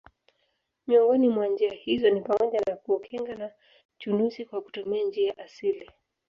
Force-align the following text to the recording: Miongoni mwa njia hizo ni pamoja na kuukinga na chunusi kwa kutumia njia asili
Miongoni 0.87 1.29
mwa 1.29 1.47
njia 1.47 1.73
hizo 1.73 2.09
ni 2.09 2.21
pamoja 2.21 2.61
na 2.67 2.75
kuukinga 2.75 3.35
na 3.35 3.51
chunusi 3.97 4.45
kwa 4.45 4.61
kutumia 4.61 5.03
njia 5.05 5.37
asili 5.37 5.91